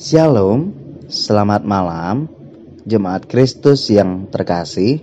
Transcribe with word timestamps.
Shalom, 0.00 0.72
selamat 1.12 1.60
malam, 1.68 2.24
jemaat 2.88 3.28
Kristus 3.28 3.84
yang 3.92 4.32
terkasih. 4.32 4.96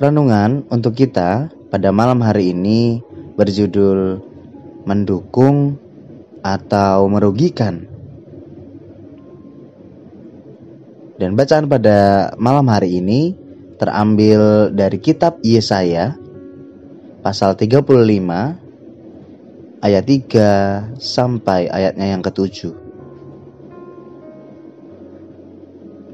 Renungan 0.00 0.64
untuk 0.72 0.96
kita 0.96 1.52
pada 1.68 1.92
malam 1.92 2.24
hari 2.24 2.56
ini 2.56 3.04
berjudul 3.36 4.24
"Mendukung 4.88 5.76
atau 6.40 7.04
Merugikan". 7.04 7.84
Dan 11.20 11.36
bacaan 11.36 11.68
pada 11.68 12.32
malam 12.40 12.64
hari 12.72 12.96
ini 12.96 13.36
terambil 13.76 14.72
dari 14.72 14.96
kitab 15.04 15.36
Yesaya 15.44 16.16
pasal 17.20 17.60
35 17.60 18.61
ayat 19.82 20.06
3 20.06 20.94
sampai 21.02 21.66
ayatnya 21.66 22.14
yang 22.14 22.22
ketujuh. 22.22 22.70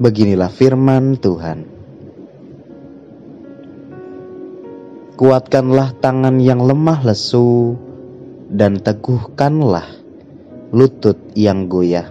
Beginilah 0.01 0.49
firman 0.49 1.21
Tuhan. 1.21 1.69
Kuatkanlah 5.13 5.93
tangan 6.01 6.41
yang 6.41 6.63
lemah 6.63 7.03
lesu 7.05 7.75
dan 8.49 8.81
teguhkanlah 8.81 9.85
lutut 10.73 11.19
yang 11.35 11.69
goyah. 11.69 12.09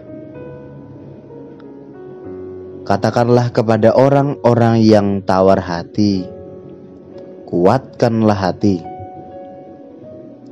Katakanlah 2.84 3.52
kepada 3.52 3.96
orang-orang 3.96 4.84
yang 4.84 5.08
tawar 5.24 5.60
hati, 5.60 6.28
kuatkanlah 7.48 8.36
hati 8.36 8.87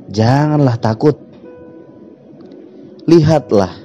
Janganlah 0.07 0.79
takut. 0.79 1.19
Lihatlah, 3.07 3.75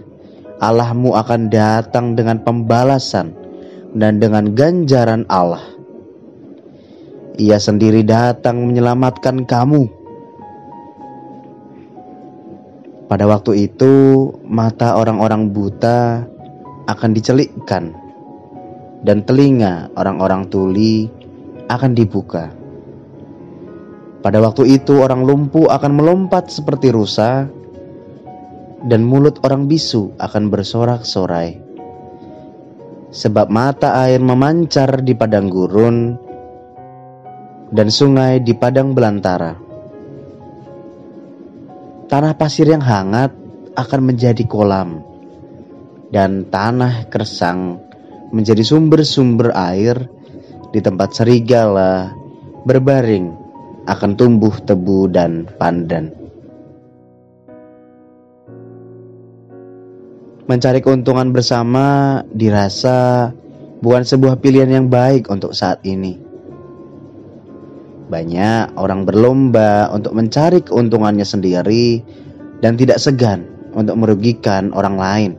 Allahmu 0.62 1.18
akan 1.18 1.50
datang 1.50 2.14
dengan 2.14 2.38
pembalasan 2.46 3.34
dan 3.98 4.22
dengan 4.22 4.54
ganjaran 4.54 5.26
Allah. 5.26 5.62
Ia 7.42 7.58
sendiri 7.58 8.06
datang 8.06 8.70
menyelamatkan 8.70 9.42
kamu. 9.42 9.90
Pada 13.10 13.26
waktu 13.26 13.66
itu, 13.66 14.30
mata 14.46 14.94
orang-orang 14.94 15.50
buta 15.50 16.22
akan 16.86 17.10
dicelikkan, 17.12 17.92
dan 19.02 19.26
telinga 19.26 19.90
orang-orang 19.98 20.46
tuli 20.46 21.10
akan 21.66 21.92
dibuka. 21.98 22.61
Pada 24.22 24.38
waktu 24.38 24.78
itu 24.78 25.02
orang 25.02 25.26
lumpuh 25.26 25.66
akan 25.66 25.98
melompat 25.98 26.46
seperti 26.46 26.94
rusa 26.94 27.50
dan 28.86 29.02
mulut 29.02 29.42
orang 29.42 29.66
bisu 29.66 30.14
akan 30.14 30.46
bersorak-sorai. 30.46 31.58
Sebab 33.10 33.50
mata 33.50 33.98
air 34.06 34.22
memancar 34.22 35.02
di 35.02 35.18
padang 35.18 35.50
gurun 35.50 36.14
dan 37.74 37.90
sungai 37.90 38.38
di 38.38 38.54
padang 38.54 38.94
belantara. 38.94 39.58
Tanah 42.06 42.32
pasir 42.38 42.70
yang 42.70 42.80
hangat 42.80 43.34
akan 43.74 44.00
menjadi 44.06 44.46
kolam 44.46 45.02
dan 46.14 46.46
tanah 46.46 47.10
kersang 47.10 47.82
menjadi 48.30 48.62
sumber-sumber 48.62 49.50
air 49.50 49.98
di 50.70 50.78
tempat 50.78 51.10
serigala 51.10 52.14
berbaring 52.62 53.41
akan 53.86 54.14
tumbuh 54.14 54.54
tebu 54.62 55.10
dan 55.10 55.50
pandan. 55.58 56.14
Mencari 60.46 60.84
keuntungan 60.84 61.32
bersama 61.32 62.20
dirasa 62.30 63.30
bukan 63.82 64.04
sebuah 64.06 64.38
pilihan 64.38 64.70
yang 64.70 64.86
baik 64.92 65.26
untuk 65.32 65.56
saat 65.56 65.82
ini. 65.82 66.18
Banyak 68.12 68.76
orang 68.76 69.08
berlomba 69.08 69.88
untuk 69.88 70.12
mencari 70.12 70.60
keuntungannya 70.60 71.24
sendiri 71.24 72.04
dan 72.60 72.76
tidak 72.76 73.00
segan 73.00 73.48
untuk 73.72 73.96
merugikan 73.96 74.70
orang 74.76 74.96
lain. 75.00 75.32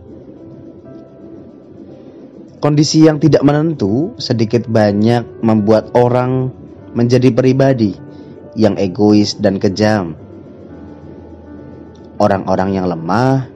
Kondisi 2.57 3.05
yang 3.05 3.19
tidak 3.19 3.43
menentu 3.43 4.15
sedikit 4.17 4.65
banyak 4.65 5.43
membuat 5.43 5.93
orang 5.93 6.49
menjadi 6.95 7.29
pribadi 7.35 8.02
yang 8.53 8.77
egois 8.77 9.37
dan 9.37 9.57
kejam. 9.57 10.17
Orang-orang 12.21 12.77
yang 12.77 12.85
lemah 12.87 13.49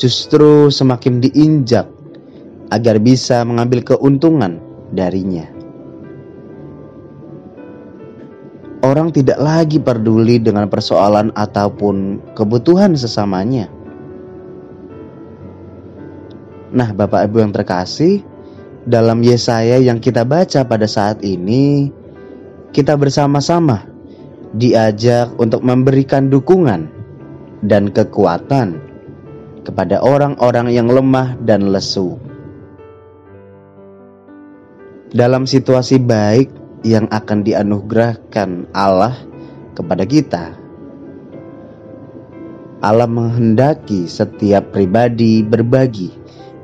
justru 0.00 0.72
semakin 0.72 1.20
diinjak 1.20 1.86
agar 2.72 2.96
bisa 2.96 3.44
mengambil 3.44 3.84
keuntungan 3.84 4.58
darinya. 4.90 5.44
Orang 8.80 9.12
tidak 9.12 9.36
lagi 9.36 9.76
peduli 9.76 10.40
dengan 10.40 10.64
persoalan 10.72 11.36
ataupun 11.36 12.32
kebutuhan 12.32 12.96
sesamanya. 12.96 13.68
Nah, 16.72 16.88
Bapak 16.96 17.28
Ibu 17.28 17.44
yang 17.44 17.52
terkasih, 17.52 18.24
dalam 18.88 19.20
Yesaya 19.20 19.76
yang 19.84 20.00
kita 20.00 20.24
baca 20.24 20.64
pada 20.64 20.88
saat 20.88 21.20
ini, 21.20 21.92
kita 22.72 22.96
bersama-sama 22.96 23.89
diajak 24.54 25.30
untuk 25.38 25.62
memberikan 25.62 26.26
dukungan 26.26 26.90
dan 27.62 27.92
kekuatan 27.92 28.82
kepada 29.62 30.02
orang-orang 30.02 30.72
yang 30.72 30.88
lemah 30.90 31.38
dan 31.44 31.70
lesu. 31.70 32.18
Dalam 35.10 35.46
situasi 35.46 35.98
baik 35.98 36.48
yang 36.86 37.10
akan 37.10 37.42
dianugerahkan 37.42 38.70
Allah 38.74 39.14
kepada 39.74 40.06
kita, 40.06 40.54
Allah 42.80 43.10
menghendaki 43.10 44.08
setiap 44.08 44.72
pribadi 44.72 45.44
berbagi 45.44 46.14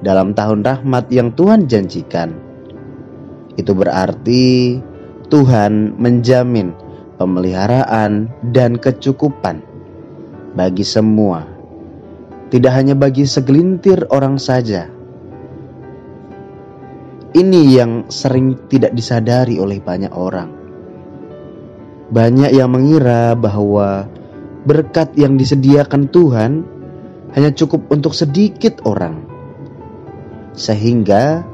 dalam 0.01 0.33
tahun 0.33 0.65
rahmat 0.65 1.13
yang 1.13 1.35
Tuhan 1.35 1.69
janjikan. 1.69 2.33
Itu 3.59 3.77
berarti 3.77 4.79
Tuhan 5.29 5.99
menjamin 5.99 6.86
pemeliharaan, 7.17 8.31
dan 8.53 8.77
kecukupan 8.81 9.65
bagi 10.57 10.85
semua, 10.85 11.45
tidak 12.49 12.73
hanya 12.77 12.95
bagi 12.97 13.29
segelintir 13.29 14.09
orang 14.09 14.41
saja. 14.41 14.89
Ini 17.37 17.61
yang 17.69 17.93
sering 18.09 18.69
tidak 18.73 18.97
disadari 18.97 19.61
oleh 19.61 19.77
banyak 19.77 20.13
orang. 20.17 20.49
Banyak 22.09 22.55
yang 22.55 22.73
mengira 22.73 23.37
bahwa 23.37 24.09
berkat 24.65 25.13
yang 25.21 25.37
disediakan 25.37 26.09
Tuhan 26.09 26.53
hanya 27.37 27.51
cukup 27.53 27.93
untuk 27.93 28.17
sedikit 28.17 28.81
orang, 28.89 29.29
sehingga 30.57 31.45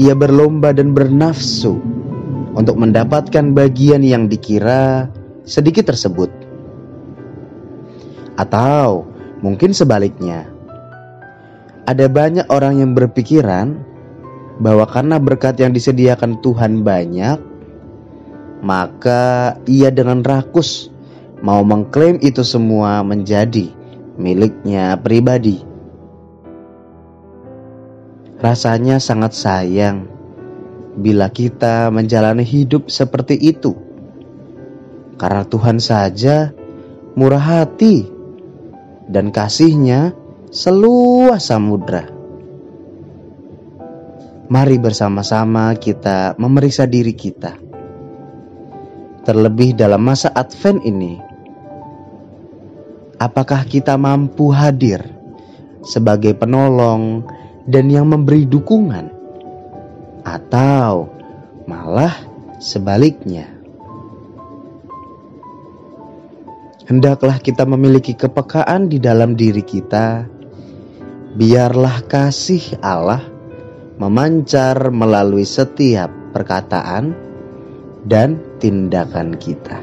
ia 0.00 0.16
berlomba 0.16 0.72
dan 0.72 0.96
bernafsu 0.96 1.99
untuk 2.54 2.78
mendapatkan 2.78 3.54
bagian 3.54 4.02
yang 4.02 4.26
dikira 4.26 5.10
sedikit 5.46 5.90
tersebut. 5.90 6.30
Atau 8.38 9.06
mungkin 9.44 9.76
sebaliknya, 9.76 10.48
ada 11.86 12.06
banyak 12.06 12.46
orang 12.48 12.80
yang 12.80 12.92
berpikiran 12.96 13.78
bahwa 14.60 14.84
karena 14.88 15.16
berkat 15.16 15.56
yang 15.60 15.72
disediakan 15.72 16.38
Tuhan 16.44 16.84
banyak, 16.84 17.38
maka 18.60 19.56
ia 19.64 19.88
dengan 19.88 20.20
rakus 20.20 20.92
mau 21.40 21.64
mengklaim 21.64 22.20
itu 22.20 22.44
semua 22.44 23.00
menjadi 23.00 23.72
miliknya 24.20 25.00
pribadi. 25.00 25.64
Rasanya 28.40 28.96
sangat 29.00 29.36
sayang 29.36 30.09
bila 30.98 31.30
kita 31.30 31.92
menjalani 31.94 32.42
hidup 32.42 32.90
seperti 32.90 33.38
itu. 33.38 33.76
Karena 35.20 35.44
Tuhan 35.44 35.78
saja 35.78 36.50
murah 37.14 37.42
hati 37.42 38.08
dan 39.10 39.34
kasihnya 39.34 40.16
seluas 40.48 41.50
samudra. 41.50 42.08
Mari 44.50 44.82
bersama-sama 44.82 45.78
kita 45.78 46.34
memeriksa 46.34 46.82
diri 46.88 47.14
kita. 47.14 47.54
Terlebih 49.22 49.78
dalam 49.78 50.02
masa 50.02 50.32
Advent 50.34 50.82
ini, 50.82 51.20
apakah 53.20 53.62
kita 53.68 53.94
mampu 53.94 54.50
hadir 54.50 55.06
sebagai 55.86 56.34
penolong 56.34 57.22
dan 57.68 57.92
yang 57.92 58.10
memberi 58.10 58.42
dukungan? 58.42 59.19
Atau 60.24 61.12
malah 61.64 62.14
sebaliknya. 62.58 63.60
hendaklah 66.90 67.38
kita 67.38 67.62
memiliki 67.62 68.18
kepekaan 68.18 68.90
di 68.90 68.98
dalam 68.98 69.38
diri 69.38 69.62
kita. 69.62 70.26
Biarlah 71.30 72.02
kasih 72.10 72.82
Allah 72.82 73.22
memancar 74.02 74.90
melalui 74.90 75.46
setiap 75.46 76.10
perkataan 76.34 77.14
dan 78.02 78.42
tindakan 78.58 79.38
kita. 79.38 79.78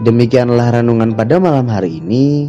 Demikianlah 0.00 0.80
renungan 0.80 1.12
pada 1.12 1.36
malam 1.36 1.68
hari 1.68 2.00
ini. 2.00 2.48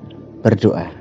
berdoa. 0.43 1.00